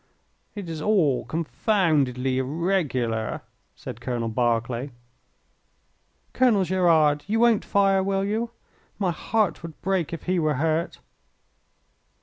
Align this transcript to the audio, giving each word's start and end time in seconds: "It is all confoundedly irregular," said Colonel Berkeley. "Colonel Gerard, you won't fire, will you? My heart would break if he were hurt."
"It 0.55 0.67
is 0.67 0.81
all 0.81 1.25
confoundedly 1.25 2.39
irregular," 2.39 3.41
said 3.75 4.01
Colonel 4.01 4.29
Berkeley. 4.29 4.89
"Colonel 6.33 6.63
Gerard, 6.63 7.23
you 7.27 7.39
won't 7.39 7.63
fire, 7.63 8.01
will 8.01 8.23
you? 8.25 8.49
My 8.97 9.11
heart 9.11 9.61
would 9.61 9.79
break 9.83 10.11
if 10.11 10.23
he 10.23 10.39
were 10.39 10.55
hurt." 10.55 10.97